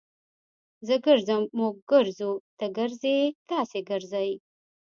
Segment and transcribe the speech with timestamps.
[0.87, 1.41] زه ګرځم.
[1.57, 2.31] موږ ګرځو.
[2.57, 3.17] تۀ ګرځې.
[3.49, 4.29] تاسي ګرځئ.